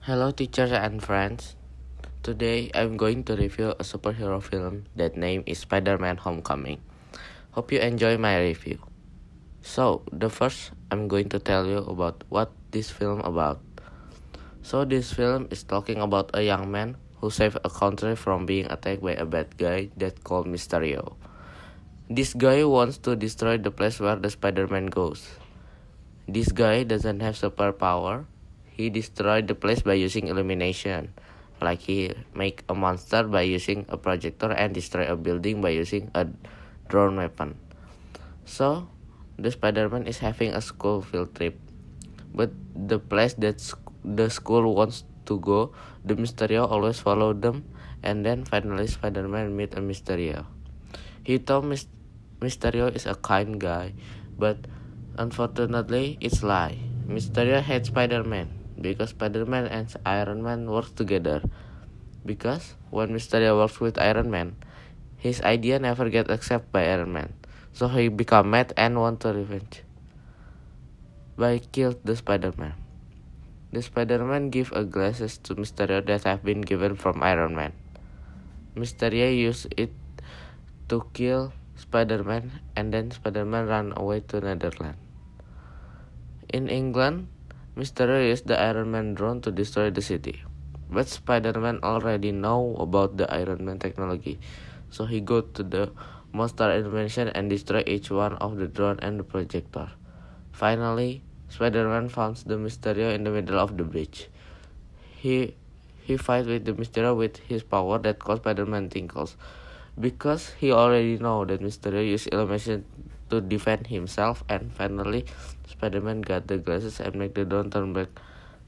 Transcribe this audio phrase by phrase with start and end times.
[0.00, 1.60] Hello, teachers and friends.
[2.24, 6.80] Today I'm going to review a superhero film that name is Spider-Man Homecoming.
[7.52, 8.80] Hope you enjoy my review.
[9.60, 13.60] So, the first I'm going to tell you about what this film about.
[14.64, 18.72] So, this film is talking about a young man who saved a country from being
[18.72, 21.20] attacked by a bad guy that called Mysterio.
[22.08, 25.28] This guy wants to destroy the place where the Spider-Man goes.
[26.24, 28.24] This guy doesn't have superpower.
[28.80, 31.12] He destroyed the place by using illumination.
[31.60, 36.08] Like he make a monster by using a projector and destroy a building by using
[36.16, 36.24] a
[36.88, 37.60] drone weapon.
[38.48, 38.88] So,
[39.36, 41.60] the Spider-Man is having a school field trip.
[42.32, 43.60] But the place that
[44.00, 47.68] the school wants to go, the Mysterio always follow them
[48.00, 50.48] and then finally Spider-Man meet a Mysterio.
[51.20, 51.68] He told
[52.40, 53.92] Mysterio is a kind guy,
[54.40, 54.64] but
[55.20, 56.80] unfortunately it's lie.
[57.04, 61.44] Mysterio hates Spider-Man because Spider-Man and Iron Man work together.
[62.24, 64.56] Because when Mysterio works with Iron Man,
[65.16, 67.32] his idea never get accepted by Iron Man.
[67.72, 69.84] So he become mad and want to revenge
[71.40, 72.76] by kill the Spider-Man.
[73.72, 77.72] The Spider-Man give a glasses to Mysterio that have been given from Iron Man.
[78.76, 79.94] Mysterio use it
[80.92, 85.00] to kill Spider-Man and then Spider-Man ran away to Netherlands.
[86.52, 87.32] In England,
[87.76, 90.42] Mysterio used the Iron Man drone to destroy the city.
[90.90, 94.40] But Spider-Man already know about the Iron Man technology,
[94.90, 95.92] so he go to the
[96.32, 99.88] monster invention and destroy each one of the drone and the projector.
[100.50, 104.28] Finally, Spider-Man finds the Mysterio in the middle of the bridge.
[105.16, 105.54] He
[106.02, 109.36] he fights with the Mysterio with his power that causes Spider-Man tingles
[109.98, 112.84] because he already know that Mysterio use illumination
[113.30, 115.24] to defend himself and finally
[115.66, 118.08] Spider-Man got the glasses and make the drone turn back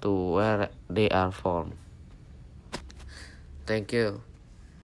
[0.00, 1.78] to where they are from.
[3.66, 4.22] Thank you.